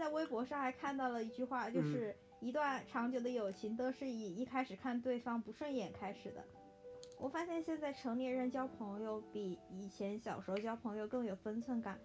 [0.00, 6.42] 在微博上还看到了一句话，嗯就是一段长久的友情都是以一开始看对方不顺眼开始的。
[7.18, 12.00] 我发现现在成年人交朋友比以前小时候交朋友更有分寸感。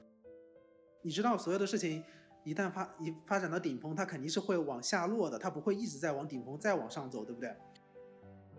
[1.02, 2.04] 你知道所有的事情
[2.44, 7.56] 一旦发一发展到顶峰，它肯定是会往下落的，它不会一直在往顶峰再往上走，对不对？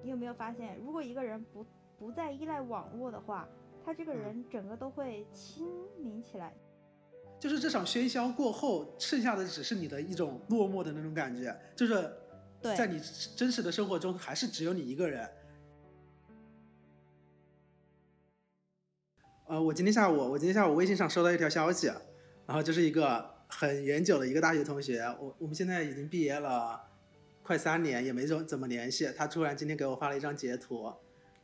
[0.03, 1.67] 你有没有发现，如果一个人不
[1.99, 3.47] 不再依赖网络的话，
[3.85, 5.69] 他这个嗯人整个都会清
[5.99, 6.55] 明起来。
[7.49, 12.13] 就是这场喧嚣过后，剩下的只是你的一种落寞的那种感觉，就是
[12.61, 13.01] 对，在你
[13.37, 15.29] 真实的生活中，还是只有你一个人。
[19.47, 21.87] 呃，我今天下午，我今天下午微信上收到一条消息，
[22.47, 26.81] 然后就是一个很远久的一个大学同学，我我们现在已经毕业了
[27.45, 29.09] 快三年，也没怎怎么联系。
[29.17, 30.93] 他突然今天给我发了一张截图，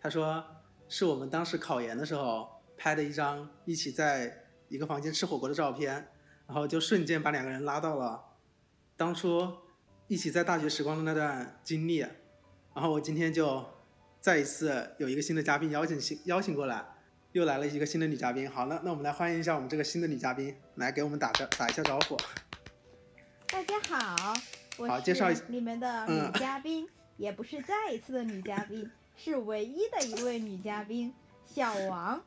[0.01, 0.45] 他说
[0.89, 4.42] 是我们当时考研的时候拍的一张一起在
[4.73, 5.93] 一个房间吃火锅的照片，
[6.47, 8.25] 然后就瞬间把两个人拉到了
[8.97, 9.47] 当初
[10.09, 11.99] 一起在大学时光的那段经历。
[11.99, 13.63] 然后我今天就
[14.19, 16.83] 再一次有一个新的嘉宾邀请新邀请过来，
[17.33, 18.51] 又来了一个新的女嘉宾。
[18.51, 22.17] 好，那那我们来欢迎一下我们这个新的女嘉宾，来给我们打个打一下招呼。
[23.49, 24.33] 大家好，
[24.79, 31.13] 我是好介绍一下你们的嗯女嘉宾，也不是再一次的女嘉宾，是唯一的一位女嘉宾，
[31.45, 32.25] 小王。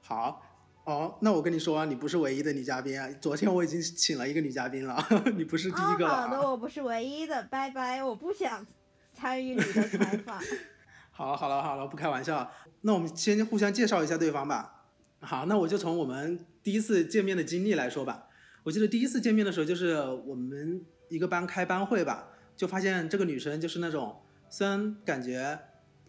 [0.00, 0.42] 好，
[0.84, 5.04] 哦，那我跟你说啊，你不是唯一的女嘉宾啊，昨天我已经请了一个女嘉宾了，
[5.36, 6.28] 你不是第一个了哦。
[6.28, 6.50] 好的，啊。
[6.50, 8.66] 我不是唯一的，拜拜，我不想
[9.12, 10.40] 参与你的采访。
[11.12, 12.50] 好了好了好了，不开玩笑。
[12.80, 14.86] 那我们先互相介绍一下对方吧。
[15.20, 18.26] 好，那我就从我们第一次见面的经历来说吧。
[18.64, 25.58] 我记得第一次见面的时候，就是我们一个班开班会吧，就发现这个女生就是那种虽然感觉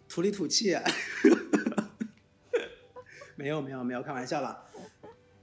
[0.08, 0.76] 土里土气，
[3.36, 4.64] 没有没有没有开玩笑了，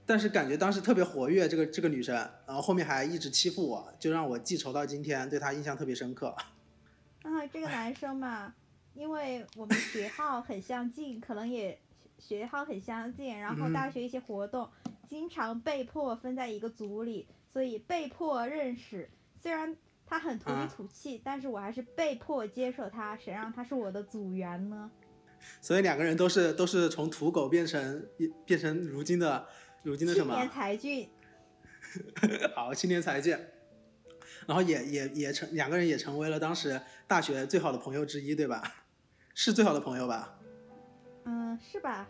[0.05, 6.35] 但是感觉当时特别活跃，这个这个女生，然后后面还一直欺负我，就让我记仇到今天，对她印象特别深刻。
[7.23, 8.53] 啊，这个男生嘛，
[8.93, 11.77] 因为我们学号很相近，可能也
[12.17, 14.69] 学号很相近，然后嗯大学一些活动
[15.07, 19.09] 经常被迫分在一个组里，所以被迫认识。
[19.41, 19.75] 虽然
[20.05, 24.89] 他很土里啊土气，但是我还是被迫接受他，谁让他是我的组员呢？
[25.61, 28.05] 所以两个人都是都是从土狗变成
[28.45, 29.47] 变成如今的
[29.83, 30.49] 如今的什么青年？
[30.49, 31.09] 才俊，
[32.55, 33.37] 好，青年才俊。
[34.47, 38.83] 然后也也也成两个人也成为了当时大学最好的朋友之一，对吧？
[39.35, 40.39] 是最好的朋友吧？
[41.25, 42.07] 嗯，是吧？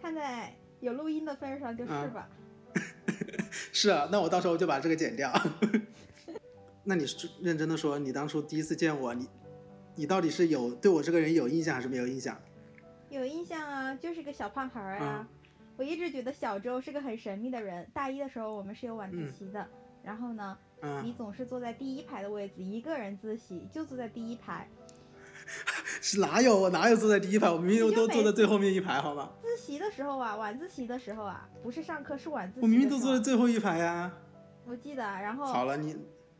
[0.00, 2.28] 看在有录音的份上，就是啊吧。
[3.72, 5.32] 是啊，那我到时候就把这个剪掉。
[6.84, 9.26] 那你是认真的说，你当初第一次见我，你
[9.94, 12.36] 你到底是有对我这个人有印象还是没有印象？
[13.10, 15.26] 有印象啊，就是个小胖孩儿啊。
[15.28, 15.38] 嗯
[15.74, 17.84] 我一直觉得小周是个很神秘的人。
[17.94, 19.66] 大一的时候我们是有晚自习的，
[20.04, 20.56] 然后呢，
[21.02, 24.68] 你嗯，总是坐在第一排的位置，一个人自习，就坐在第一排。
[26.00, 27.50] 是哪有我哪有坐在第一排？
[27.50, 29.32] 我明明都坐在最后面一排，好吧？
[29.40, 32.60] 自习的时候啊，晚自习的时候啊，不是上课是晚自习。
[32.60, 33.18] 我明明都坐在。
[33.18, 34.12] 最后一排呀、
[34.66, 35.96] 不记得，然后好了，你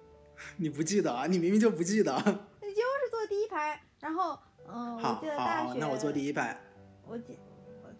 [0.58, 1.26] 你不记得啊？
[1.26, 2.12] 你明明就不记得。
[3.22, 4.37] 坐第一排，然后
[4.69, 6.59] 嗯、我记得大学，那我坐第一排。
[7.06, 7.38] 我记，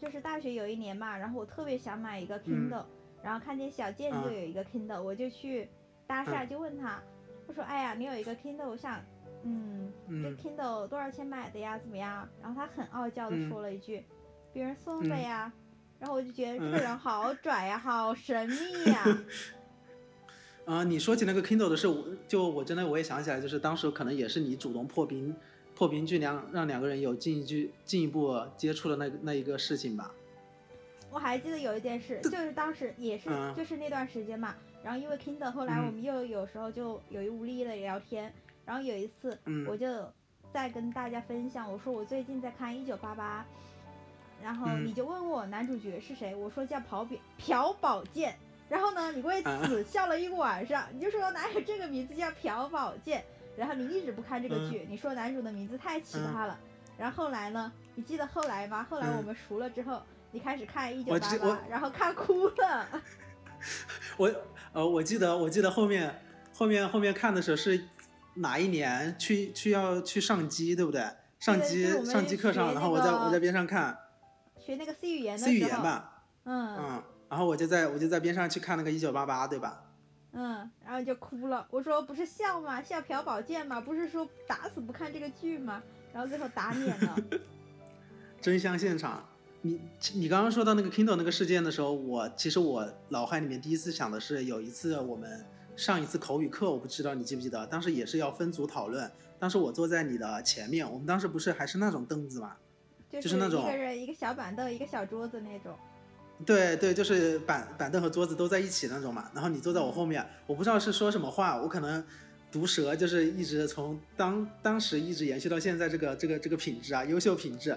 [0.01, 2.85] 就是大学有一年嘛，然后我特别想买一个嗯 Kindle，、
[3.23, 5.69] 然后看见小健啊就有一个 Kindle，、我就去
[6.09, 7.01] 搭讪，嗯就问他，
[7.47, 9.01] 我说，哎呀，你有一个 Kindle，我想，
[9.45, 11.79] 嗯，这嗯 Kindle 多少钱买的呀？
[11.79, 12.29] 怎么样？
[12.43, 14.05] 然后他很傲娇的嗯说了一句，
[14.53, 15.53] 别人送的嗯呀。
[16.01, 19.03] 然后我就觉得这嗯个人好拽呀，好神秘呀。
[19.05, 19.19] 啊、
[20.85, 25.35] 你说起那个 Kindle 的事，我就我真的我也想起来，就是当时可能也是你主动破冰，
[25.75, 30.11] 破冰去两让两个人有进一句进一步接触的那个那一个事情吧。
[31.11, 33.55] 我还记得有一件事，就是当时也是嗯。
[33.55, 35.87] 就是那段时间嘛，然后因为 Kindle，后来嗯。
[35.87, 38.33] 我们又有时候就有意无意的聊天，
[38.65, 39.67] 然后有一次嗯。
[39.69, 39.87] 我就
[40.55, 43.45] 在跟大家分享，我说我最近在看《一九八八》，
[44.43, 44.87] 然后嗯。
[44.87, 48.35] 你就问我男主角是谁，我说叫朴宝朴宝剑，
[48.73, 49.61] 然后呢你为啊。
[49.67, 53.23] 此笑了一晚上，你就说哪有这个名字叫朴宝剑，
[53.55, 54.71] 然后你一直不看这个嗯。
[54.71, 56.59] 剧，你说男主的名字太奇葩了，
[56.97, 58.87] 然后后来呢，你记得后来吗？
[58.89, 59.17] 后来嗯。
[59.19, 60.01] 我们熟了之后。
[60.35, 62.89] 你开始看一九八八，然后看哭了。
[64.17, 64.35] 我
[64.73, 66.23] 呃，我记得我记得后面
[66.55, 67.85] 后面后面看的时候是
[68.37, 69.15] 哪一年？
[69.19, 71.05] 去去要去上机，对不对？
[71.39, 73.95] 上机上机课上，然后我在我在边上看。
[74.59, 76.77] 学那个 C 语言的时 C，语言吧，嗯。
[76.79, 79.83] 嗯，然后我就在我就在边上去看那个一九八八，对吧？
[80.33, 81.67] 嗯，然后就哭了。
[81.71, 82.83] 我说不是笑吗？
[82.83, 83.81] 笑朴宝剑吗？
[83.81, 85.83] 不是说打死不看这个剧吗？
[86.13, 87.17] 然后最后打脸了。
[88.39, 89.27] 真相现场。
[89.63, 89.81] 你
[90.13, 95.43] 你刚刚说到那个 Kindle 那个事件的时候，我其实我脑海里面第一次想的是，有一次我们
[95.75, 102.57] 上一次口语课，我不知道你记不记得，当时也是要分组讨论，当时我坐在你的前面，我们当时不是还是那种凳子嘛，
[103.09, 105.75] 就是那种一个人一个小板凳，一个小桌子那种。
[106.45, 109.31] 对对，就是板板凳和桌子都在一起那种嘛。
[109.35, 112.05] 然后你坐在我后面，我不知道是说什么话，我可能
[112.51, 117.77] 毒舌，就是一直从当当时一直延续到现在这个这个这个品质啊，优秀品质。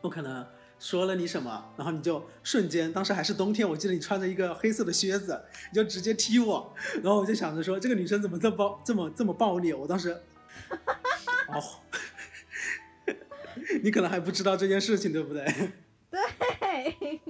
[0.00, 0.44] 我可能
[0.78, 5.40] 说了你什么，然后你就瞬间，当时还是冬天，我记得你穿着一个黑色的靴子，
[5.70, 10.10] 你就直接踢我，然后我就想着说这个女生怎么这么暴这么这么暴力，我当时，
[11.46, 11.62] 哦，
[13.82, 15.44] 你可能还不知道这件事情，对不对？
[16.10, 17.20] 对。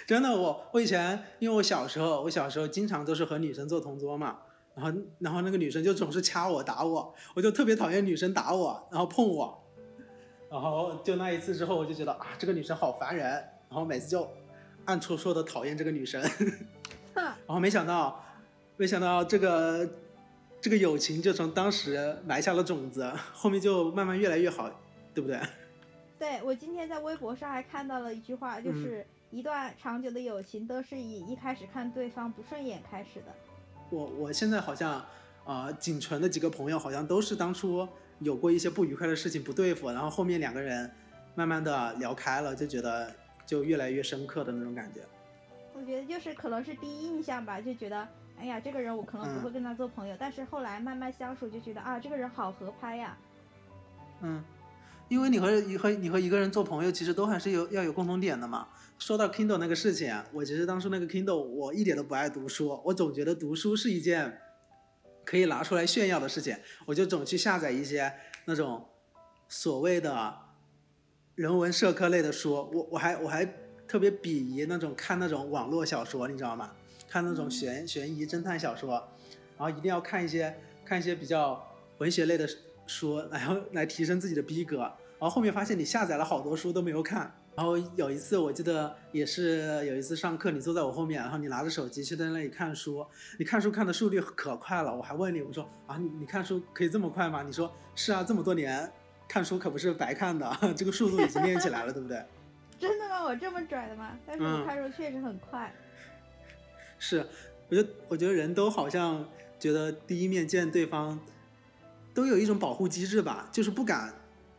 [0.06, 4.38] 真的，我我以前因为我小时候，我小时候经常都是和女生做同桌嘛，
[4.74, 9.62] 然后然后那个女生就总是掐我打我，我就特别讨厌女生打我，然后碰我，
[10.50, 13.30] 然后就那一次之后，我就觉得啊这个女生好烦人，
[13.68, 14.28] 然后每次就
[14.86, 16.20] 暗戳戳的讨厌这个女生，
[17.14, 18.24] 然后没想到
[18.76, 19.88] 没想到这个
[20.60, 24.70] 这个友情就从当时埋下了种子，后面就慢慢越来越好，
[25.14, 25.38] 对不对？
[26.18, 29.06] 对我今天在微博上还看到了一句话，就是。
[29.30, 33.26] 一段长久的友情都是以一开始看对方不顺眼开始的。
[33.90, 34.92] 我我现在好像，
[35.44, 37.88] 啊、呃，仅存的几个朋友好像都是当初
[38.18, 40.90] 有过一些不愉快的事情不对付，然后后面两个人
[41.34, 43.12] 慢慢的聊开了，就觉得
[43.46, 45.00] 就越来越深刻的那种感觉。
[45.74, 48.06] 我觉得就是可能是第一印象吧，就觉得
[48.38, 53.16] 哎呀这个人我可能不会跟他做朋友，嗯、但是后来慢慢相处就觉得啊这个人好合拍呀。
[54.22, 54.44] 嗯，
[55.10, 58.68] 因为你和你和你和一个人做朋友，其实都还是有要有共同点的嘛。
[58.96, 64.40] 说到 Kindle 那个事情，我其实当初那个 Kindle 我一点都不爱读书，我总觉得读书是一件
[65.24, 68.12] 可以拿出来炫耀的事情，我就总去下载一些
[68.44, 68.86] 那种
[69.48, 70.32] 所谓的
[71.34, 72.52] 人文社科类的书。
[72.72, 73.44] 我我还我还
[73.88, 76.70] 特别鄙夷那种看那种网络小说，你知道吗？
[77.08, 78.92] 看那种悬悬疑侦探小说，
[79.58, 81.66] 然后一定要看一些看一些比较
[81.98, 82.48] 文学类的
[82.90, 84.78] 书，然后来提升自己的逼格。
[84.78, 87.32] 然后后面发现你下载了好多书都没有看。
[87.54, 93.06] 然后有一次我记得也是有一次上课，你坐在我后面，然后你拿着手机去在那里看书，
[93.38, 94.96] 你看书看的速率可快了。
[94.96, 97.42] 我还问你，我说啊，你你看书可以这么快吗？
[97.42, 98.90] 你说是啊，这么多年
[99.28, 102.24] 看书可不是白看的， 这个速度已经练起来了，对不对？
[102.78, 103.22] 真的吗？
[103.24, 104.18] 我这么拽的吗？
[104.26, 105.70] 但是我看书确实很快。
[105.76, 106.46] 嗯、
[106.98, 107.26] 是，
[107.68, 109.28] 我觉得我觉得人都好像
[109.58, 111.20] 觉得第一面见对方，
[112.14, 114.12] 都有一种保护机制吧，就是不敢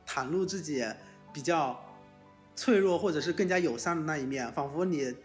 [0.08, 0.86] 袒露自己
[1.34, 1.80] 比较。
[2.54, 5.16] 脆弱或者是更加友善的那一面，仿佛你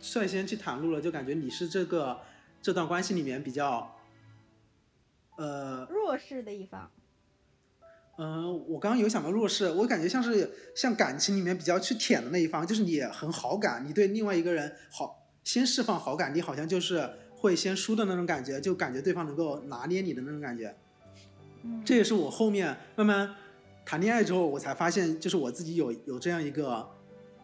[0.00, 2.18] 率先去袒露了，就感觉你是这个
[2.62, 3.94] 这段关系里面比较
[5.36, 6.90] 呃弱势的一方。
[8.16, 20.74] 嗯、呃，我刚刚有想到弱势，我感觉像是像感情里面比较去舔的那一方，就是你很好感，你对另外一个人好，先释放好感，你好像就是会先输的那种感觉，就感觉对方能够拿捏你的那种感觉。
[21.62, 23.34] 嗯，这也是我后面慢慢。
[23.84, 26.88] 谈恋爱之后，我才发现，就是我自己有有这样一个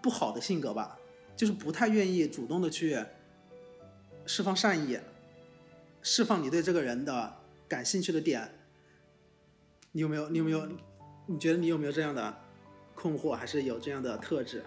[0.00, 0.96] 不好的性格吧，
[1.36, 2.96] 就是不太愿意主动的去
[4.24, 4.98] 释放善意，
[6.00, 7.34] 释放你对这个人的
[7.66, 8.48] 感兴趣的点。
[9.90, 10.28] 你有没有？
[10.28, 10.68] 你有没有？
[11.26, 12.32] 你觉得你有没有这样的
[12.94, 14.64] 困惑，还是有这样的特质？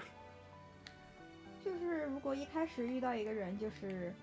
[1.64, 4.14] 就是如果一开始遇到一个人，就是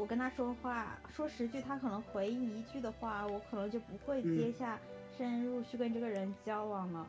[0.00, 4.78] 我跟他说话说十句，他可能回应一句的话，我可能就不会接下。
[5.18, 7.06] 深入去跟这个人交往了，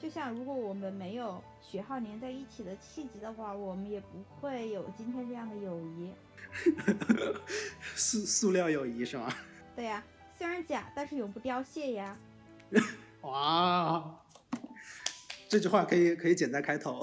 [0.00, 6.12] 就像如果我们没有学号连在一起的契机的话，我们也不会有今天这样的友谊。
[7.96, 9.34] 塑塑料友谊是吗？
[9.74, 10.04] 对呀、啊，
[10.38, 12.16] 虽然假，但是永不凋谢呀。
[13.22, 14.16] 哇，
[15.48, 17.00] 这句话可以可以剪在开头。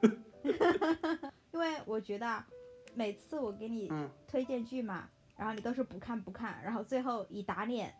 [1.52, 2.42] 因为我觉得
[2.98, 3.88] 每次我给你
[4.26, 7.94] 推荐剧嘛，嗯、然后你都是不看不看，然后最后以打脸。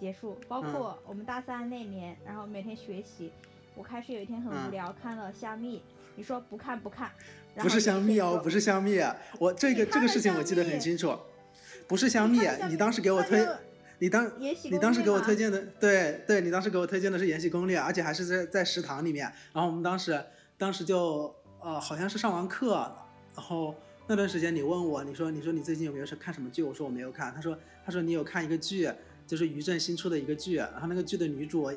[0.00, 3.30] 结束，包括我们大三那年，嗯、然后每天学习，
[3.76, 5.80] 我开始有一天很无聊，嗯、看了香蜜，
[6.16, 7.08] 你说不看不看，
[7.54, 8.98] 不是香蜜哦，不是香蜜，
[9.38, 11.16] 我这个这个事情我记得很清楚，
[11.86, 13.46] 不是香蜜，你当时给我推，
[14.00, 20.20] 你当你当时给我推荐的，对对，你当时给我推荐的是《延禧攻略》，而且还是在在食堂里面，然后我们当时
[20.58, 22.92] 当时就呃好像是上完课，
[23.36, 23.72] 然后
[24.06, 26.62] 那段时间你问我，你说你说你最近有没有是看什么剧？
[26.62, 28.90] 我说我没有看，他说他说你有看一个剧。
[29.24, 31.70] 就是于正新出的一个剧，然后那个剧的女主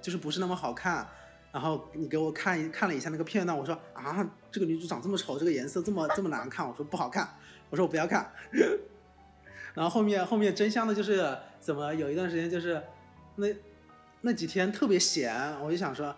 [0.00, 1.06] 就是不是那么好看，
[1.52, 7.28] 然后你给我看一看了一下那个片段，我说啊，这个女主长这么丑，这个颜色这么这么难看，我说不好看，
[7.68, 8.32] 我说我不要看。
[9.74, 12.80] 然后后面后面真香的就是怎么有一段时间就是
[13.36, 13.48] 那
[14.22, 16.14] 那几天特别闲，我就想说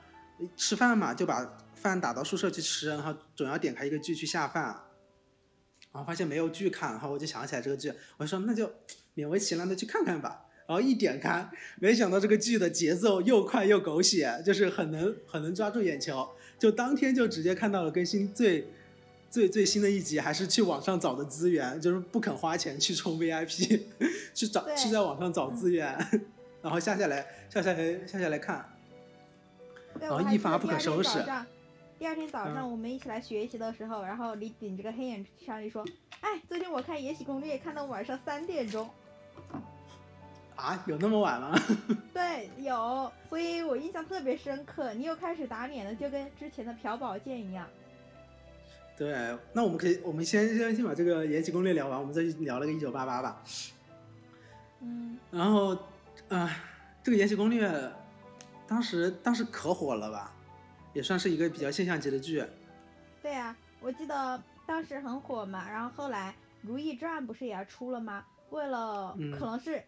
[0.56, 4.78] 吃饭嘛，就把饭打到宿舍去吃，然后总要点开一个剧去下饭，
[5.96, 8.70] 然后发现没有剧看，然后我就想起来这个剧，我就说那就。
[9.16, 10.44] 勉为其难的去看看吧。
[10.66, 11.48] 然后一点开，
[11.80, 18.68] 没想到这个剧的节奏又快又狗血，就是很能很能抓住眼球，就当天就直接看到了更新最
[19.30, 23.80] 最最新的一集，还是去网上找的资源，就是不肯花钱去充 VIP，
[24.34, 25.96] 去找对去在网上找资源，
[26.60, 28.68] 然后下下来下下来下下来看，
[29.98, 31.24] 然后一发不可收拾
[31.98, 35.84] 第二天早上嗯我们一起来学习的时候，然后你顶着个黑眼圈就说
[36.20, 38.88] ：“哎，昨天我看《延禧攻略》看到晚上三点钟。
[40.56, 41.58] 啊，有那么晚吗？”
[42.12, 44.92] 对，有，所以我印象特别深刻。
[44.94, 47.66] 你又开始打脸了，就跟之前的朴宝剑一样。
[48.96, 53.42] 对，那我们可以，我们先先先把这个《延禧攻略》聊完，我们再去聊那个一九八八吧。
[54.80, 55.76] 嗯，然后，
[56.28, 56.50] 啊、
[57.02, 57.68] 这个《延禧攻略》
[58.66, 60.32] 当时当时可火了吧，
[60.96, 62.42] 也算是一个比较现象级的剧。
[63.20, 66.34] 对啊，我记得当时很火嘛，然后后来
[66.66, 68.24] 《如懿传》不是也要出了吗？
[68.48, 69.82] 为了嗯可能是、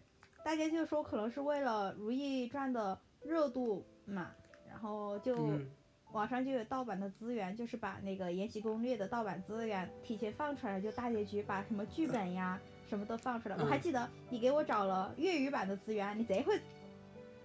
[0.45, 4.31] 大家就说可能是为了《如懿传》的热度嘛，
[4.69, 5.35] 然后就。
[5.35, 5.67] 嗯
[6.13, 13.57] 网上就有盗版的资源，就是把那个《延禧攻略》的盗版资源提前放出来，就大结局把什么剧本呀什么都放出来。
[13.57, 16.59] 我还嗯记得你给我找了粤语版的资源，你贼会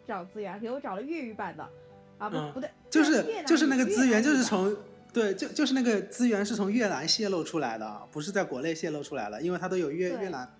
[0.07, 1.69] 找资源，给我找了粤语版的，
[2.23, 2.53] 啊不、嗯。
[2.53, 4.75] 不对，就是就是那个资源，就是从
[5.11, 10.55] 对，就就是那个资源是从越南泄露出来的，不是在国内泄露出来的，因为它都有越越南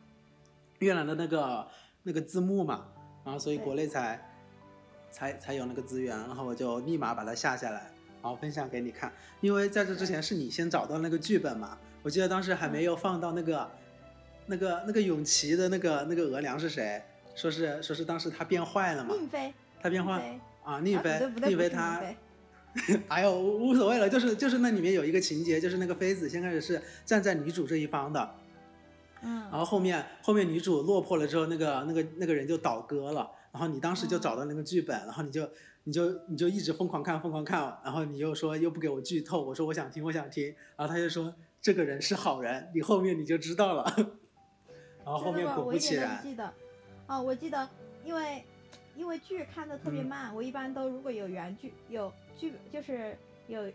[0.79, 1.67] 越南的那个
[2.03, 2.85] 那个字幕嘛，
[3.23, 4.19] 然后所以国内才
[5.11, 7.91] 才才有那个资源，然后我就立马把它下下来，
[8.21, 13.71] 然后分享给你看，因为在这之前是你先找到那个剧本嘛，我记得当时还没有放到那个
[14.45, 17.01] 那个那个永琪的那个那个额娘是谁？
[17.35, 19.51] 说是说是当时他变坏了嘛，宁妃，
[19.81, 22.01] 他变坏妃啊，宁妃啊不对不对，不是宁妃她
[23.07, 28.35] 哎呦，无无所谓了，就是就是那里面有一个情节，就是那个妃子先开始是站在女主这一方的，
[29.21, 35.47] 嗯然后后面后面女主落魄了之后，那个那个那个人就倒戈了，然后你当时就找到那个剧本，然后你就
[35.83, 43.85] 你就你就一直疯狂看疯狂看，然后你又说又不给我剧透，我说我想听我想听，然后他就说这个人是好人，你后面你就知道了，
[45.05, 45.31] 然后后？
[45.31, 46.51] 面果不其然不，记得。
[47.05, 47.69] 哦，我记得，
[48.03, 48.43] 因为
[48.95, 53.71] 因为剧看的特别嗯慢，我一般都如果有原剧有剧就是有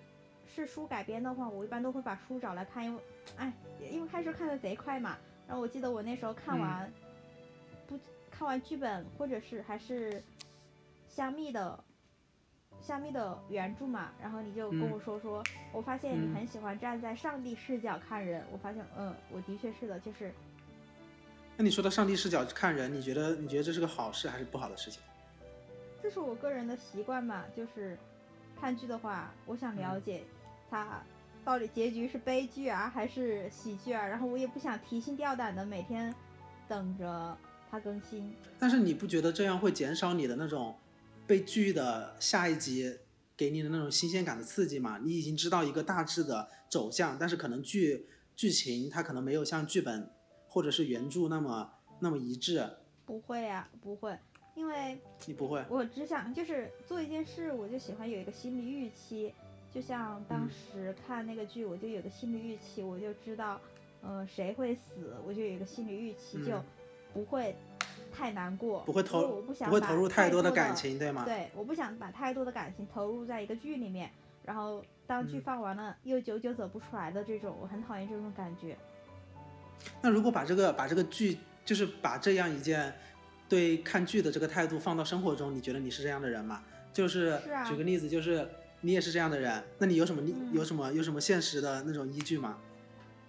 [0.46, 3.02] 是书改编的话，我一般都会把书找来看，因为
[3.36, 3.52] 哎，
[3.90, 5.16] 因为开始看的贼快嘛。
[5.46, 6.92] 然后我记得我那时候看嗯完、
[7.86, 7.98] 不
[8.30, 10.22] 看完剧本，或者是还是
[11.08, 11.84] 香蜜的。
[12.80, 20.32] 香蜜的原著嘛，然后你就跟嗯我说说，我发现你嗯很喜欢站在上帝视角看人，我发现，嗯，我的确是的，就是
[21.60, 25.02] 那你说到上帝视角看人，你觉得你觉得这是个好事还是不好的事情？
[26.00, 27.98] 这是我个人的习惯嘛，就是
[28.60, 30.22] 看剧的话，我想了解
[30.70, 31.02] 它
[31.44, 36.14] 到底结局是悲剧啊还是喜剧啊，然后我也不想提心吊胆的每天
[36.68, 37.36] 等着
[37.68, 38.32] 它更新。
[38.56, 40.78] 但是你不觉得这样会减少你的那种
[41.26, 42.96] 被剧的下一集
[43.36, 45.00] 给你的那种新鲜感的刺激吗？
[45.02, 50.08] 你已经知道一个大致的走向，但是可能剧剧情它可能没有像剧本
[50.48, 52.68] 或者是原著那么那么一致，
[53.04, 54.18] 不会啊，不会，
[54.54, 55.64] 因为你不会。
[55.68, 59.32] 我只想就是做一件事，我就喜欢有一个心理预期，
[59.72, 63.60] 就像当嗯时看那个剧，我就有个心理预期，我就知道，
[64.02, 66.64] 呃，谁会死，我就有一个心理预期，就嗯
[67.12, 67.54] 不会
[68.12, 71.24] 太难过，不会投我不想不会把投入太多多的感情，对吗？
[71.24, 74.10] 对，我不想把太多的感情投入在一个剧里面，
[74.44, 78.76] 然后当剧嗯放完了、又久久走不出来的这种，我很讨厌这种感觉。
[80.02, 82.94] 那如果把这个把这个剧，就是把这样一件
[83.48, 86.62] 对看剧的这个态度放到生活中，你觉得你是这样的人吗？
[86.92, 88.48] 就是是啊举个例子，就是
[88.80, 92.58] 你也是这样的人，那你有什么有什么有什么现实的那种依据吗？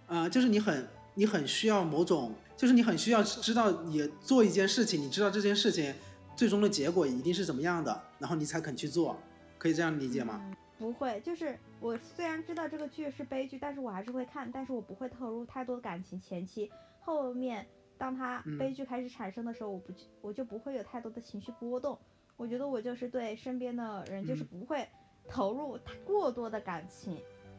[0.08, 5.94] 啊、就是你很你很需要某种，就是你很需要知道你做一件事情，你知道这件事情
[6.36, 9.20] 最终的结果一定是怎么样的，然后你才肯去做，
[9.58, 10.42] 可以这样理解吗？
[10.44, 16.72] 嗯不会，就是我虽然知道这个剧是悲剧，但是我还是会看，但是我不会投入太多的感情前期，
[17.02, 17.68] 后面
[17.98, 22.00] 当它嗯悲剧开始产生的时候，我不我就不会有太多的情绪波动。
[22.38, 24.88] 我觉得我就是对身边的人就是嗯不会
[25.28, 27.18] 投入太过多的感情，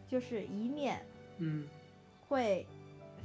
[0.09, 1.05] 就是以免
[1.37, 1.69] 嗯
[2.27, 2.67] 会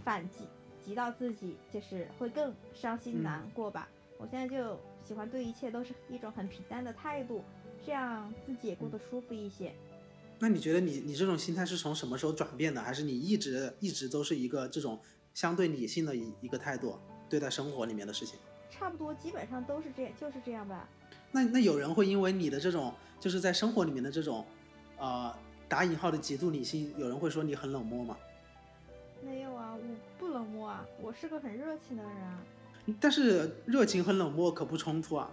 [0.03, 0.45] 反击
[0.83, 3.87] 击到自己，就是会更伤心嗯难过吧。
[4.17, 7.41] 我现在就喜欢对一切都是一种很平淡的态度，
[7.85, 9.73] 这样自己也过得舒服一些。
[10.39, 12.81] 那你觉得你你这种心态是从什么时候转变的？
[12.81, 14.99] 还是你一直一直都是一个这种
[15.33, 16.99] 相对理性的一一个态度
[17.29, 18.37] 对待生活里面的事情？
[18.69, 20.89] 差不多基本上都是这样，就是这样吧。
[21.31, 24.45] 那那有人会因为你的这种就是在生活里面的这种
[24.97, 25.33] 呃
[25.69, 28.17] 打引号的极度理性，有人会说你很冷漠吗？
[29.23, 29.81] 没有啊，我
[30.19, 32.43] 不冷漠啊，我是个很热情的人啊。
[32.99, 35.31] 但是热情和冷漠可不冲突啊。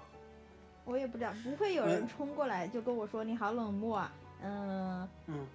[0.84, 4.12] 我也不知道，不会有人冲过来就跟我说你好冷漠啊，
[4.42, 5.46] 嗯嗯，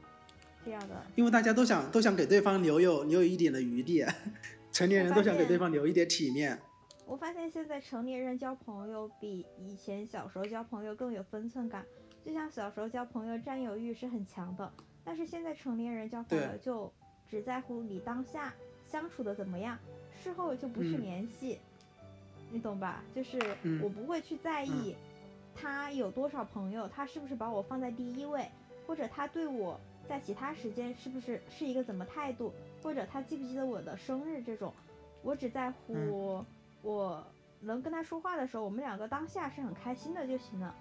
[0.63, 1.01] 这样的。
[1.15, 4.05] 因为大家都想都想给对方留有留有一点的余地，
[4.71, 6.57] 成年人都想给对方留一点体面。
[7.05, 11.85] 我发现现在成年人交朋友比以前小时候交朋友更有分寸感。
[12.25, 14.69] 就像小时候交朋友占有欲是很强的，
[15.05, 16.91] 但是现在成年人交朋友就
[17.29, 18.53] 只在乎你当下
[18.85, 19.79] 相处的怎么样，
[20.21, 21.59] 事后就不去联系，
[22.51, 23.01] 你懂吧？
[23.15, 23.39] 就是
[23.81, 24.93] 我不会去在意
[25.59, 28.47] 他有多少朋友，他是不是把我放在第一位，
[28.85, 34.73] 或者他对我在其他时间是不是是一个怎么态度，或者他记不记得我的生日这种，
[35.23, 36.45] 我只在乎
[36.81, 37.25] 我
[37.59, 40.75] 能跟他说话的时候，我们两个当下是很开心的就行了。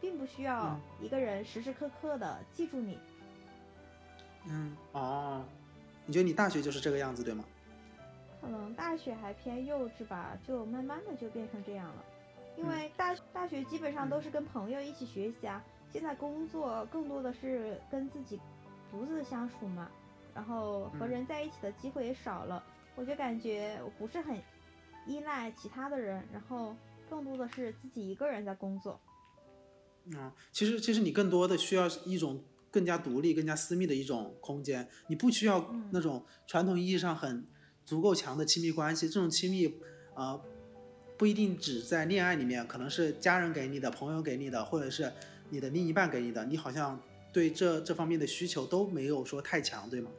[0.00, 2.98] 并不需要一个人时时刻刻的记住你。
[4.46, 5.42] 嗯哦，
[6.04, 7.42] 你觉得你大学就是这个样子对吗？
[8.38, 12.04] 可能大学还偏幼稚吧，就慢慢的就变成这样了。
[12.56, 18.40] 因为大大学基本上都是跟朋友一起学习啊，现在工作更多的是跟自己
[18.90, 19.90] 独自相处嘛，
[20.34, 22.62] 然后和人在一起的机会也少了。
[22.96, 24.36] 我就感觉我不是很
[25.06, 26.76] 依赖其他的人，然后
[27.10, 29.00] 更多的是自己一个人在工作。
[30.16, 37.44] 啊，其实其实你更多的需要一种更加独立、更加私密的一种空间，你不需要那种传统意义上很
[37.84, 39.08] 足够强的亲密关系。
[39.08, 39.74] 这种亲密，
[40.14, 40.40] 呃，
[41.16, 45.12] 不一定只在恋爱里面，可能是家人给你的、朋友给你的，或者是
[45.50, 46.44] 你的另一半给你的。
[46.44, 47.00] 你好像
[47.32, 50.10] 对这这方面的需求都没有说太强，对吗？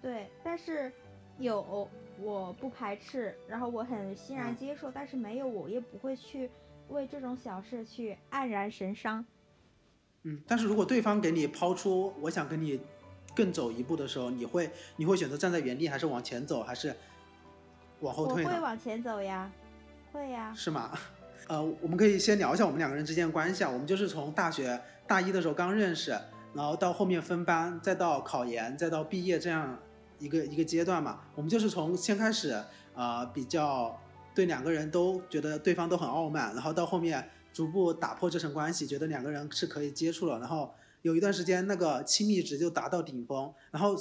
[0.00, 0.92] 对，但是
[1.38, 1.88] 有
[2.20, 6.50] 我不排斥，然后我很欣然接受，但是没有我也不会去。
[6.88, 9.24] 为这种小事去黯然神伤，
[10.24, 12.78] 嗯，但是如果对方给你抛出我想跟你
[13.34, 16.94] 更走一步的时候，你会你会选择站在原地，还是往前走，还是
[18.00, 18.50] 往后退呢？
[18.50, 19.50] 会往前走呀，
[20.12, 20.52] 会呀。
[20.54, 20.92] 是吗？
[21.48, 23.70] 呃，我们可以先聊一下我们两个人之间的关系啊。
[23.70, 26.10] 我们就是从大学大一的时候刚认识，
[26.54, 29.78] 然后到后面分班，再到考研，再到毕业这样
[30.18, 31.20] 一个一个阶段嘛。
[31.34, 32.62] 我们就是从先开始
[32.94, 33.98] 啊比较。
[34.34, 40.72] 对两个人都觉得对方都很傲慢，然后到后面逐步打破这层关系，觉得两个人是可以接触了，然后
[41.02, 43.94] 有一段时间那个亲密值就达到顶峰，然后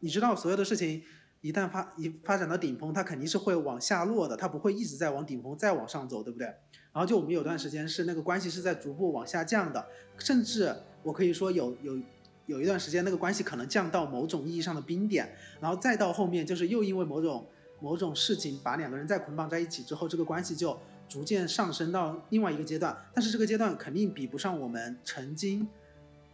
[0.00, 1.00] 你知道所有的事情
[1.40, 6.46] 一旦发一发展到顶峰，它肯定是会往下落的，它不会一直在往顶峰再往上走，对不对？
[6.46, 9.86] 然后就我们有段时间是那个关系是在逐步往下降的，
[10.18, 11.98] 甚至我可以说有有
[12.46, 15.28] 有一段时间那个关系可能降到某种意义上的冰点，
[15.60, 17.46] 然后再到后面就是又因为某种。
[17.80, 20.76] 某种事情把两个人再捆绑在一起之后，这个关系就
[21.08, 22.98] 逐渐上升到另外一个阶段。
[23.14, 25.64] 但是这个阶段肯定比不上我们曾经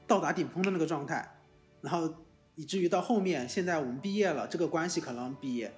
[0.06, 1.36] 到达顶峰的那个状态。
[1.82, 2.10] 然后
[2.56, 5.68] 以至于到后面，现在我们毕业了，这个关系可能比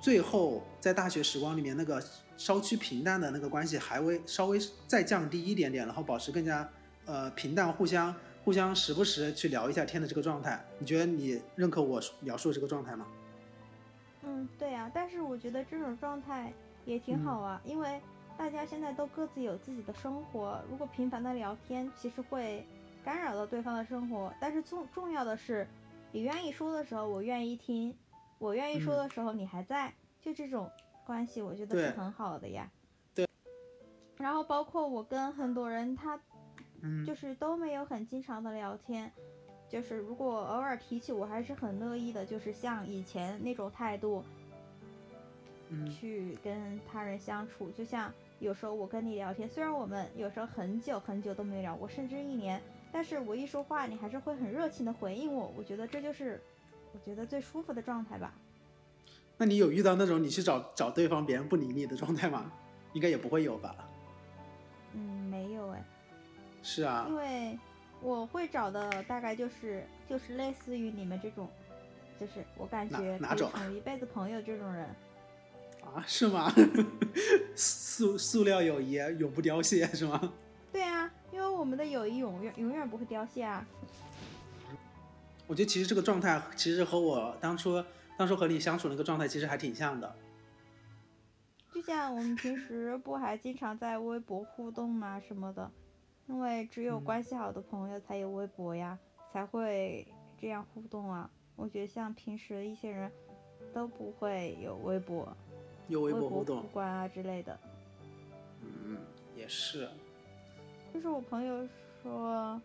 [0.00, 2.02] 最后在大学时光里面那个
[2.36, 6.68] 稍趋平淡的那个关系还微稍微再降低一点点，然后保持更加
[7.04, 8.14] 呃平淡，互相
[8.44, 10.64] 互相时不时去聊一下天的这个状态。
[10.78, 13.06] 你觉得你认可我描述的这个状态吗？
[14.22, 16.52] 嗯，对呀，但是我觉得这种状态
[16.84, 18.00] 也挺好啊，因为
[18.38, 22.64] 大家现在都各自有自己的生活，如果频繁的聊天，其实会
[23.04, 24.32] 干扰到对方的生活。
[24.40, 25.66] 但是重重要的是，
[26.12, 27.94] 你愿意说的时候，我愿意听；
[28.38, 30.70] 我愿意说的时候，你还在，就这种
[31.06, 32.70] 关系，我觉得是很好的呀。
[33.14, 33.26] 对。
[34.16, 36.20] 然后包括我跟很多人，他
[37.06, 39.10] 就是都没有很经常的聊天。
[39.68, 44.24] 就是如果偶尔提起，我还是很乐意的，就是像以前那种态度，
[45.88, 47.70] 去跟他人相处。
[47.70, 52.60] 就像有时候我跟你聊天，虽然我们有时候很久很久都没聊过，甚至一年，
[52.92, 55.52] 但是我一说话，你还是会很热情的回应我。
[55.56, 56.40] 我觉得这就是
[56.92, 58.34] 我觉得最舒服的状态吧。
[59.36, 62.52] 那你有遇到那种你去找找对方，别人不理你的状态吗？
[62.92, 63.74] 应该也不会有吧？
[64.94, 65.00] 嗯，
[65.30, 65.84] 没有哎。
[66.62, 67.06] 是啊。
[67.08, 67.58] 因为。
[68.02, 71.46] 我会找的大概就是就是类似于你们这种，
[72.18, 74.86] 就是我感觉哪种成为一辈子朋友这种人。
[75.84, 76.50] 啊，是吗？
[77.54, 80.32] 塑塑料友谊永不凋谢是吗？
[80.72, 83.66] 对啊，因为我们的友谊永远永远不会凋谢啊。
[85.46, 87.82] 我觉得其实这个状态其实和我当初
[88.16, 90.14] 当初和你相处那个状态其实还挺像的。
[91.72, 95.20] 就像我们平时不还经常在微博互动吗？
[95.26, 95.70] 什么的。
[96.26, 98.96] 因为只有关系好的朋友才有微博呀，
[99.32, 100.06] 才会
[100.40, 101.28] 这样互动啊。
[101.56, 103.10] 我觉得像平时一些人
[103.74, 105.36] 都不会有微博，
[105.88, 107.58] 有微博互动、关啊之类的。
[108.62, 108.98] 嗯，
[109.34, 109.88] 也是。
[110.92, 111.66] 就是我朋友
[112.02, 112.60] 说，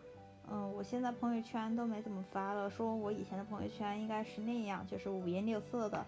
[0.50, 6.04] 嗯，我现在朋友圈都没怎么发了，说我以前的朋友圈应该是那样，就是五颜六色的，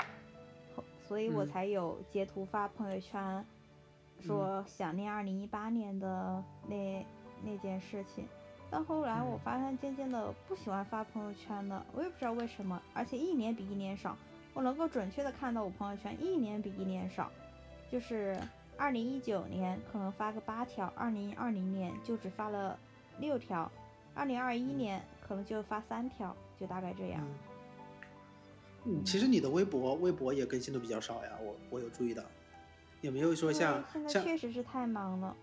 [1.07, 3.45] 所以我才有截图发朋友圈。
[4.21, 7.07] 说想念二零一八年的那
[7.45, 8.27] 那件事情。
[8.69, 14.17] 但后来我嗯发现渐渐的不喜欢发朋友圈了，我也不知道为什么，而且一年比一年少。
[14.55, 17.31] 我能够准确的看到我朋友圈一年比一年少，
[17.89, 18.37] 就是
[18.79, 22.79] 二零一九年可能发个八条，二零二零年就只发了
[23.19, 23.71] 六条，
[24.15, 27.27] 二零二一年可能就发三条，就大概这样。
[28.85, 32.23] 嗯，其实你的微博微博也更新的比较少呀，我我有注意到，
[33.01, 35.37] 也没有说像现在像确实是太忙了。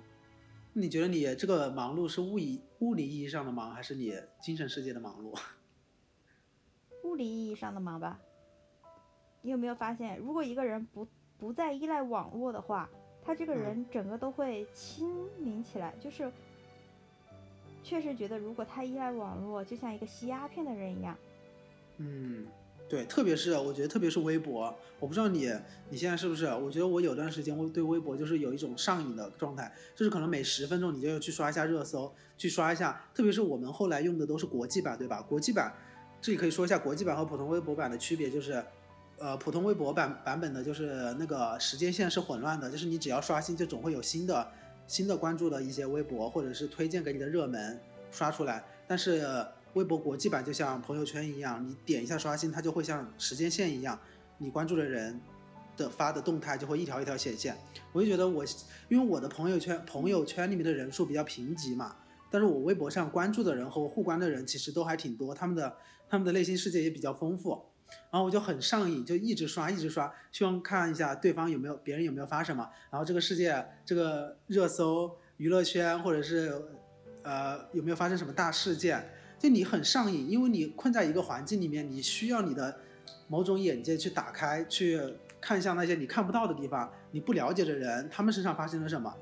[0.71, 5.37] 你觉得你这个忙碌是物理物理意义上的忙，还是你精神世界的忙碌？
[7.03, 8.17] 物理意义上的忙吧。
[9.41, 11.05] 你有没有发现，如果一个人不
[11.37, 12.89] 不再依赖网络的话，
[13.25, 15.09] 他这个嗯人整个都会清
[15.39, 15.93] 明起来。
[15.99, 16.31] 就是
[17.83, 21.17] 确实觉得，如果他依赖网络，就像一个吸鸦片的人一样。
[21.97, 22.45] 嗯，
[22.89, 25.51] 对，特别是我觉得，特别是微博，我不知道你
[25.89, 26.45] 你现在是不是？
[26.45, 33.01] 我觉得我有段时间我对微博就是有一种上瘾的状态，就是可能每十分钟你就要去刷一下热搜，去刷一下。
[33.13, 35.21] 特别是我们后来用的都是国际版，对吧？
[35.21, 35.73] 国际版
[36.21, 38.63] 这里可以说一下国际版和普通微博版的区别，就是。
[39.17, 44.51] 呃，普通微博版版本的就是那个时间线是混乱的，就是你只要刷新，就总会有新的
[44.87, 47.79] 新的关注的一些微博或者是推荐给你的热门
[48.11, 48.63] 刷出来。
[48.87, 49.25] 但是
[49.73, 53.97] 微博国际版就像朋友圈一样，你点一下刷新，它就会像时间线一样，
[54.37, 55.19] 你关注的人
[55.77, 57.57] 的发的动态就会一条一条显现。
[57.93, 58.43] 我就觉得我，
[58.89, 61.95] 因为我的朋友圈朋友圈里面的人数比较贫瘠嘛，
[62.29, 65.73] 但是我微博上关注的人和互关的人其实都还挺多，他们的
[66.09, 67.61] 他们的内心世界也比较丰富。
[68.11, 72.67] 然后我就很上瘾，就一直刷，一直刷，希望看一下对方有没有别人有没有发什么。
[72.89, 76.61] 然后这个世界，这个热搜、娱乐圈，或者是
[77.23, 82.79] 呃有没有发生什么大事件，就你很上瘾，因为你困在一个环境里面，你需要你的
[83.27, 84.99] 某种眼界去打开，去
[85.41, 89.13] 看向那些你看不到的地方，你不了解的人，他们身上发生了什么，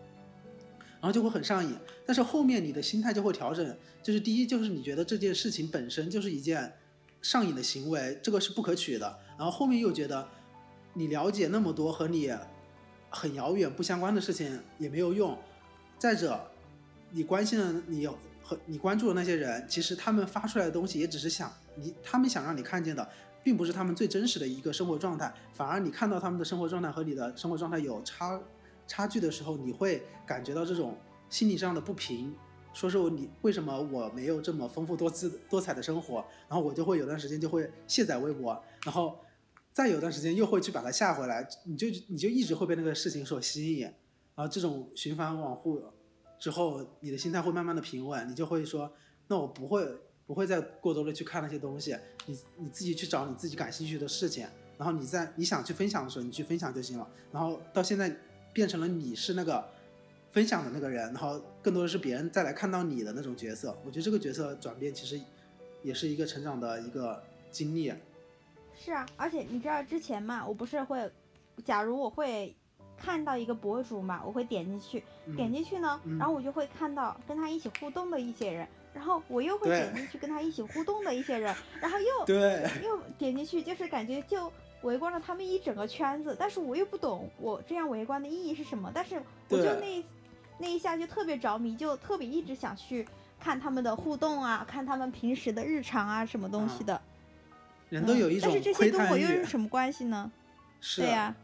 [1.02, 1.76] 然后就会很上瘾。
[2.06, 6.72] 但是后面你的心态就会调整，就是第一就是你觉得这件事情本身就是一件。
[7.24, 9.18] 上瘾的行为，这个是不可取的。
[9.36, 10.28] 然后后面又觉得，
[10.94, 12.32] 你了解那么多和你
[13.10, 15.36] 很遥远不相关的事情也没有用。
[15.98, 16.40] 再者，
[17.10, 23.10] 你关心的你和你关注的那些人，其实他们发出来的东西也只是想你，他们想让你看见的，
[23.42, 25.34] 并不是他们最真实的一个生活状态。
[25.54, 28.40] 反而你看到他们的生活状态和你的生活状态有差
[28.86, 30.98] 差距的时候，你会感觉到这种
[31.30, 32.36] 心理上的不平。
[32.74, 39.20] 说是你为什么我没有这么丰富多姿多彩的生活，然后我就会有段时间就会卸载微博，然后
[39.72, 45.82] 再有段时间又会去把它下回来，你就你就一直会被那个事情所吸引，然后这种循环往复
[46.40, 48.92] 之后，你的心态会慢慢的平稳，你就会说，
[49.28, 49.88] 那我不会
[50.26, 58.14] 不会再过多的去看那些东西，你你自己去找你自己感兴趣的事情，然后你在你想去分享的时候，你去分享就行了，然后到现在
[58.52, 59.64] 变成了你是那个。
[60.34, 63.78] 分享的那个人，然后更多的是别人再来看到你的那种角色。
[63.86, 65.22] 我觉得这个角色转变其实
[65.84, 67.94] 也是一个成长的一个经历。
[68.76, 71.08] 是啊，而且你知道之前嘛，我不是会，
[71.64, 72.56] 假如我会
[72.98, 84.52] 看到一个博主嘛，我会点进去，嗯、点进去呢，嗯、然后我就会看到跟他一起互动的一些人，然后我又会点进去跟他一起互动的一些人， 然后又对又点进去，就是感觉就。
[84.84, 89.16] 围观了他们一整个圈子，但是我又不懂我这样围观的意义是什么，但是
[89.48, 90.04] 我就那
[90.64, 93.06] 那一下就特别着迷，就特别一直想去
[93.38, 96.96] 看他们的互动啊，看他们平时的日常啊，什么东西的。
[96.96, 97.02] 啊、
[97.90, 100.32] 人都有一种但是这些跟我又是什么关系呢？
[100.80, 101.36] 是对呀、啊，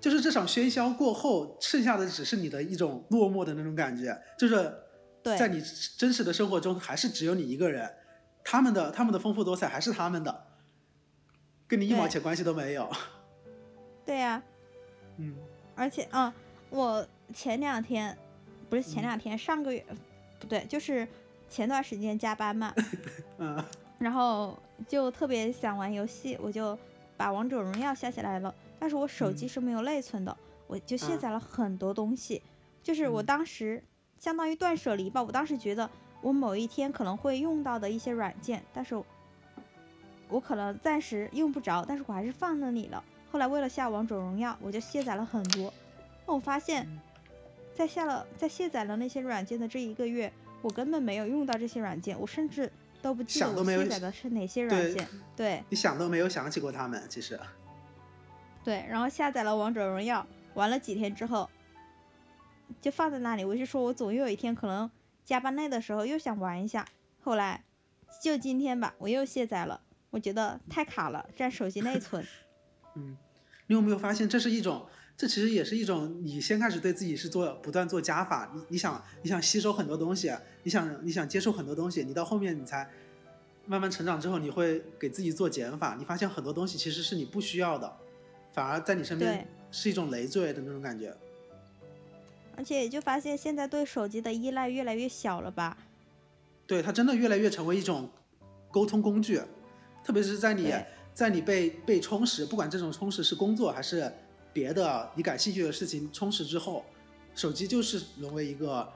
[0.00, 4.74] 就是这场喧嚣过后，剩下的只是你的一种落寞的那种感觉，就是
[5.22, 5.62] 在你
[5.98, 7.92] 真实的生活中，还是只有你一个人，
[8.42, 10.46] 他们的他们的丰富多彩还是他们的。
[11.66, 12.90] 跟你一毛钱关系都没有。
[14.06, 14.42] 对呀、啊，
[15.18, 15.34] 嗯，
[15.74, 16.32] 而且啊，
[16.70, 18.16] 我前两天
[18.74, 19.84] 不是前两天，嗯、上个月
[20.40, 21.06] 不对，就是
[21.48, 22.74] 前段时间加班嘛，
[23.38, 23.64] 嗯，
[23.98, 24.58] 然后
[24.88, 26.76] 就特别想玩游戏，我就
[27.16, 32.42] 把王者荣耀下下来了，但是我手机是没有内存的，嗯、我就卸载了很多东西，
[32.82, 33.80] 就是我当时
[34.18, 35.88] 相当于断舍离吧，我当时觉得
[36.20, 39.00] 我某一天可能会用到的一些软件，但是。
[40.30, 43.04] 我可能暂时用不着，但是我还是放那里了。
[43.30, 45.72] 后来为了下王者荣耀，我就卸载了很多。
[46.26, 46.88] 那我发现，
[47.74, 50.32] 在下了在卸载了那些软件的这一个月，
[50.62, 52.70] 我根本没有用到这些软件，我甚至
[53.02, 55.08] 都不记得我卸载的是哪些软件。
[55.36, 57.38] 对，你想都没有想起过他们，其实。
[58.62, 61.50] 对，然后下载了王者荣耀，玩了几天之后，
[62.80, 63.44] 就放在那里。
[63.44, 64.90] 我是说我总有一天可能
[65.24, 66.86] 加班累的时候又想玩一下。
[67.20, 67.64] 后来，
[68.22, 69.80] 就今天吧，我又卸载了。
[70.10, 72.24] 我觉得太卡了，占手机内存。
[72.94, 73.16] 嗯，
[73.66, 80.32] 你有没有发现这是一种这其实也是一种你先开始对自己是做不断做加法，你你想你想吸收很多东西，
[80.64, 82.90] 你想你想接受很多东西，你到后面你才
[83.66, 87.96] 慢慢成长之后，你会给自己做减法，你发现很多东西其实是你不需要的，
[88.52, 91.16] 反而在你身边是一种累赘的那种感觉。
[92.56, 95.76] 而且就发现现在对手机的依赖越来越小了吧？
[96.66, 98.10] 对，它真的越来越成为一种
[98.70, 99.40] 沟通工具，
[100.04, 100.72] 特别是在你
[101.12, 104.12] 在你被被充实，不管这种充实是工作还是
[104.54, 106.82] 别的你感兴趣的事情充实之后，
[107.34, 108.90] 手机就是沦为一个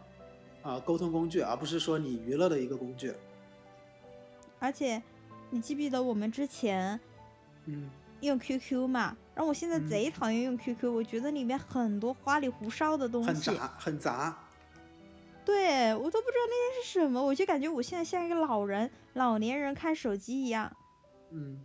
[0.63, 3.13] 啊沟通工具，而不是说你娱乐的一个工具。
[4.61, 5.03] 而且，
[5.51, 6.99] 你记不记得我们之前
[7.67, 7.91] 嗯
[8.21, 9.17] 用 QQ 嘛？
[9.35, 14.45] 然后我现在贼讨厌用 QQ，我觉得里面很多花里胡哨的东西，很杂，很杂。
[15.45, 20.77] 对我都不知道那些是什么，我就感觉我现在像一个老人、老年人看手机一样。
[21.31, 21.65] 嗯，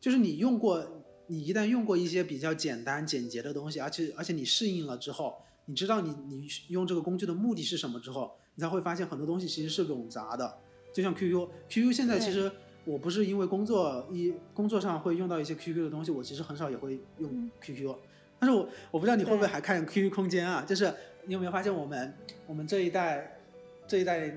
[0.00, 10.58] 就是你用过，你一旦用过一些比较简单简洁的东西，而且而且你适应了之后，你知道你你用这个工具的目的是什么之后，你才会发现很多东西其实是冗杂的。
[10.92, 12.50] 就像 QQ，QQ 现在其实。
[12.86, 17.92] 我不是因为工作一工作上会用到一些 QQ 的东西，我其实很少也会用 QQ，
[18.38, 20.62] 但是我我不知道你会不会还看 QQ 空间啊？
[20.64, 22.14] 就是你有没有发现我们
[22.46, 23.40] 我们这一代
[23.88, 24.32] 这一代，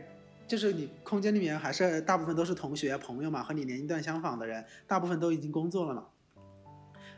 [0.47, 6.07] 就是你空间里面还是大部分都是同学朋友嘛，和你年龄段相仿的人，大部分都已经工作了嘛。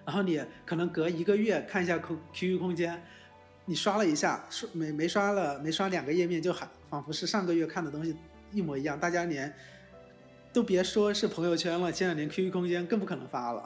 [0.05, 3.01] 然后你可能隔一个月看一下空 QQ 空间，
[3.65, 8.15] 你刷了一下，刷没没刷了没刷两个页面，就还仿佛是上个月看的东西
[8.51, 9.53] 一模一样，大家连。
[10.53, 13.63] 都别说是朋友圈了，现在连 QQ 空间更不可能发了。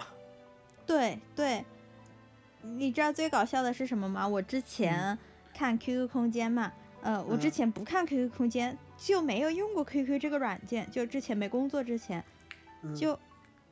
[0.85, 1.65] 对对，
[2.61, 4.27] 你知道最搞笑的是什么吗？
[4.27, 5.17] 我之前
[5.51, 6.71] 看 QQ 空间嘛，
[7.01, 12.23] 呃，我之前不看 QQ 空间，就没有用过 QQ 这个软件，就之前没工作之前，
[12.95, 13.17] 就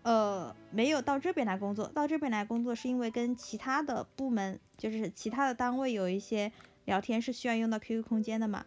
[0.04, 1.88] 呃没有到这边来工作。
[1.88, 6.52] 到这边来工作是因为跟其他的部门，就是其他的单位有一些
[6.86, 8.66] 聊天是需要用到 QQ 空间的嘛。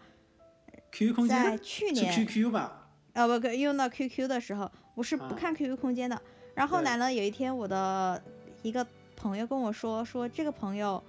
[0.92, 2.88] QQ 空间在去年 QQ 吧。
[3.12, 6.20] 呃，不，用到 QQ 的时候，我是不看 QQ 空间的。
[6.55, 8.22] 然后后来呢，有一天我的
[8.62, 11.03] 一个朋友跟我说，说这个朋友，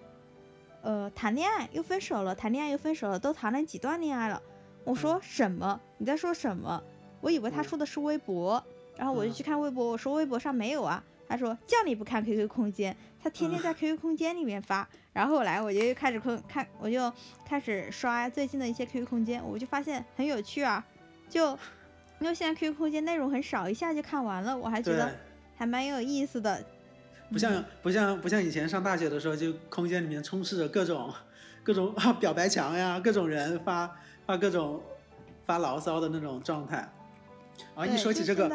[0.82, 4.42] 呃，谈恋爱又分手了，谈恋爱又分手了，都谈了几段恋爱了。
[4.84, 5.80] 我说什么？
[5.98, 6.82] 你在说什么？
[7.22, 8.64] 我以为他说的是微博，
[8.98, 11.04] 然后我就去看微博，我说微博上没有啊。
[11.30, 14.88] 他说叫你不看 QQ 空间，他天天在 QQ 空间里面发。
[15.14, 17.12] 然后后来我就又开始空看，我就
[17.46, 20.86] 开始刷最近的一些 QQ 空间，我就发现很有趣啊，
[21.30, 21.58] 就。
[22.20, 25.16] 因为现在 QQ 空间内容很少，一下就看完了，我还觉得
[25.56, 26.60] 还蛮有意思的。
[27.30, 31.14] 不像不像不像以前上大学的时候，就空间里面充斥着各种
[31.62, 34.82] 各种表白墙呀，各种人发发各种
[35.46, 36.90] 发牢骚的那种状态。
[37.76, 38.50] 啊，一说起这个，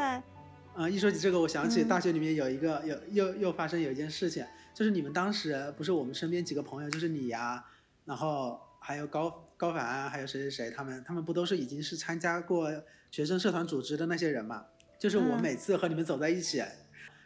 [0.75, 7.63] 啊，一说起这个，我想起大学里面有一个有又又发生有一件事情，就是你们当时不是我们身边几个朋友，就是你呀，
[8.07, 12.71] 然后还有高高凡啊，还有谁谁谁，他们他们不都是已经是参加过。
[13.11, 14.65] 学生社团组织的那些人嘛，
[14.99, 16.65] 就是我每次和你们走在一起，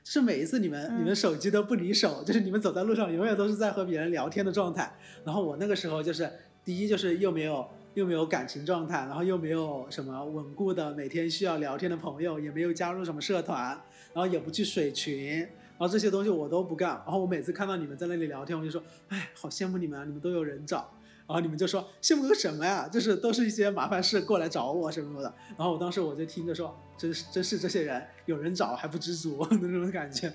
[0.02, 4.92] 是每一次你们你们手机都不离手，就是你们走在路上永远都是在和别人聊天的状态。
[5.24, 6.28] 然后我那个时候就是
[6.64, 7.64] 第一就是又没有
[7.96, 13.68] 又没有感情状态，然后又没有什么稳固的每天需要聊天的朋友，也没有加入什么社团，
[14.12, 16.90] 然后也不去水群，然后这些东西我都不干。
[16.90, 20.92] 然后我每次看到你们在那里聊天，我就说，哎，好羡慕你们啊，你们都有人找。
[21.26, 22.86] 然后你们就说羡慕个什么呀？
[22.86, 25.34] 就是都是一些麻烦事过来找我什么什么的。
[25.56, 30.30] 然后我当时我就听着说，真是真是这些人有人找还不知足的 那种感觉。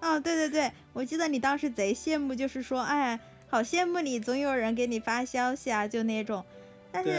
[0.00, 3.18] 哦，对对对，我记得你当时贼羡慕，就是说，哎，
[3.48, 6.44] 好羡慕你，总有人给你发消息啊，就那种。
[6.92, 7.10] 但是，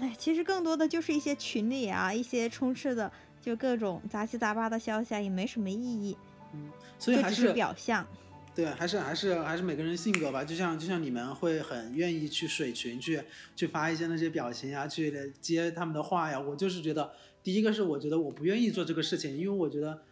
[0.00, 6.16] 哎，其实更多的就是一些群里啊，一些充斥的就各种杂七杂八的消息啊，也没什么意义。
[6.54, 8.06] 嗯，所以还是表象。
[8.54, 10.42] 对，还是还是还是每个人性格吧。
[10.44, 13.22] 就像就像你们会很愿意去水群去
[13.54, 16.40] 去发一些那些表情啊，去接他们的话呀。
[16.40, 20.02] 我就是觉得，第一个是我觉得我不愿意做这个事情，因为我觉得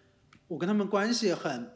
[0.46, 1.70] 我跟他们关系很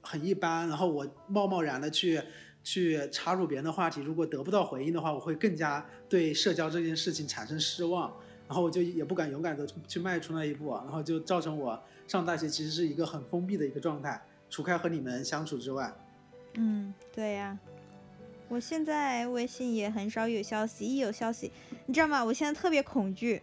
[0.00, 2.20] 很一般，然后我贸贸然的去
[2.66, 8.12] 去插入别人的话题，如果得不到回应的话，我会更加对社交这件事情产生失望，
[8.48, 15.94] 然后我就也不敢勇敢的去迈出那一步，然后就造成我上大学其实是一个很封闭的一个状态，除开和你们相处之外。
[16.54, 17.56] 嗯，对呀，
[18.48, 21.52] 我现在微信也很少有消息，一有消息，
[21.86, 22.24] 你知道吗？
[22.24, 23.42] 我现在特别恐惧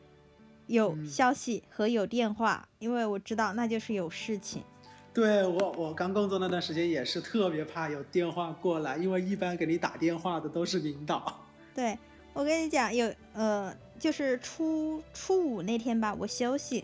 [0.67, 4.63] 有消息和有电话，因为我知道那就是有事情。
[5.13, 11.39] 对我，我刚工作那段时间也是特别怕有电话过来，因为一般给你打电话的都是领导。
[11.75, 11.97] 对，
[12.33, 16.83] 我跟你讲，有呃，就是初初五那天吧，我休息，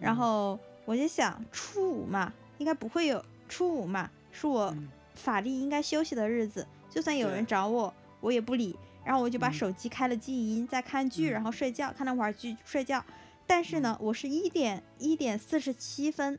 [0.00, 4.74] 然后我就想初五嘛，应该不会有初五嘛，是我。
[5.14, 8.76] 法律应该休息的日子，就算有人找我，我也不理。
[9.04, 13.04] 然后我就把手机开了静音，在看剧，然后睡觉，看了会儿剧睡觉。
[13.48, 16.38] 但是呢，我是一点一点四十七分，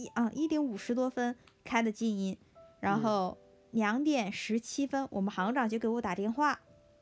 [0.00, 2.36] 一啊一点五十多分开的静音，
[2.80, 3.36] 然后
[3.72, 6.58] 两点十七分，我们行长就给我打电话，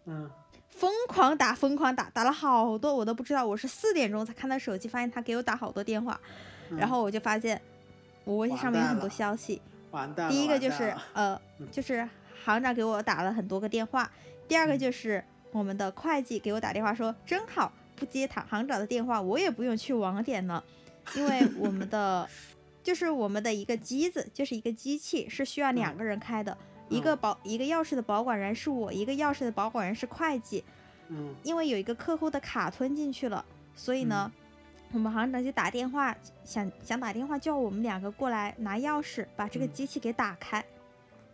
[0.07, 0.29] 嗯，
[0.69, 3.47] 疯狂打，疯狂打，打了好多，我都不知道。
[3.47, 6.21] 我是四点钟才看到手机，发现他给我打好多电话，
[6.77, 7.61] 然后我就发现
[8.25, 9.63] 我微信上面有很多消息。
[9.91, 10.29] 完蛋。
[10.29, 12.07] 第一个就是呃，就是
[12.45, 14.11] 行长给我打了很多个电话。
[14.47, 20.63] 第二个就是我们的会计给我打电话说，真好，不接行行长的电话，我也不用去网点了，
[21.15, 22.29] 因为我们的
[22.83, 26.57] 就是我们的一个机子，就是一个机器是需要两个人开的，
[26.89, 30.65] 一个保一个钥匙的保管人是我，一个钥匙的保管人是会计，
[31.09, 34.33] 嗯，因为有一个客户的卡吞进去了，所以呢，
[34.93, 40.65] 我们行长就打电话想想打电话叫我们两个过来拿钥匙把这个机器给打开。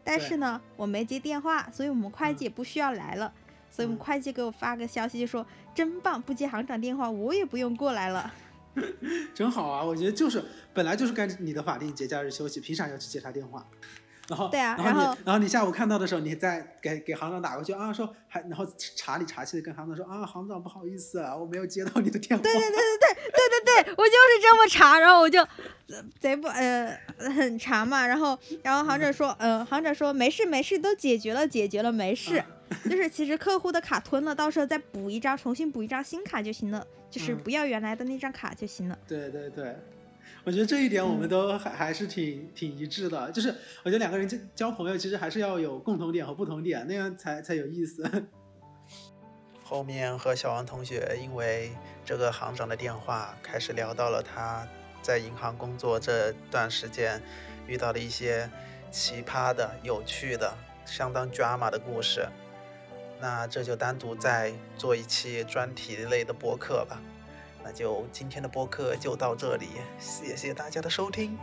[0.03, 3.33] 但是呢，我没接电话，所以我们会计也不需要来了。
[3.71, 8.33] 所以我们会计给我发个消息，就说真棒，不接行长电话，我也不用过来了。
[9.35, 9.83] 真好啊！
[9.85, 13.67] 我觉得就是本来就是该你的法定节假日休息，凭啥要去接他电话？
[14.27, 22.43] 然后对啊，然后你然后你下午看到的时候，你再给给行长打过去啊，说还然后查理查气的跟行长说啊，行长不好意思啊，我没有接到你的电话。
[22.43, 25.47] 对对对对对对对对，我就是这么查，然后我就
[26.19, 32.43] 贼不呃很查嘛，然后然后行长说嗯，行长说没事没事，都解决了解决了没事，
[32.85, 38.99] 就是其实客户的卡吞了，到时候再补一张，重新补一张新卡就行了，就是不要原来的那张卡就行了。
[39.07, 39.77] 对对对。
[40.43, 43.49] 我觉得这一点我们都还还是挺挺一致的，就是
[43.83, 48.27] 我觉得两个人交交朋友其实还是要有共同点和不同点，那样才才有意思。
[49.63, 51.73] 后面和小王同学因为
[52.05, 54.69] 这个行长的电话，开始聊到了他
[55.01, 57.23] 在银行工作这段时间
[57.67, 58.51] 遇到的一些
[58.91, 62.27] 奇葩的、有趣的、相当 drama 的故事。
[63.21, 67.01] 那这就单独再做一期专题类的播客吧。
[67.63, 71.39] 那就今天的播客就到这里，谢谢大家的收听。